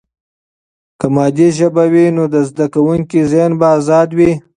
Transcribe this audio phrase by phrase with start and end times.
[0.99, 4.31] که مادي ژبه وي، نو د زده کوونکي ذهن به آزاد وي.